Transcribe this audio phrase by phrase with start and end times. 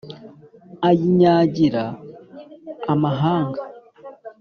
[0.87, 1.83] ayinyagira
[2.91, 3.61] amahanga